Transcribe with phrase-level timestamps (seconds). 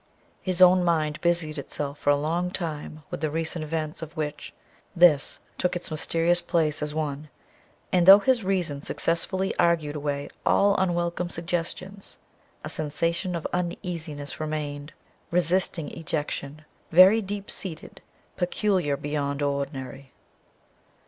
[0.41, 4.51] His own mind busied itself for a long time with the recent events, of which
[4.95, 7.29] this took its mysterious place as one,
[7.91, 12.17] and though his reason successfully argued away all unwelcome suggestions,
[12.63, 14.91] a sensation of uneasiness remained,
[15.29, 18.01] resisting ejection, very deep seated
[18.37, 20.11] peculiar beyond ordinary.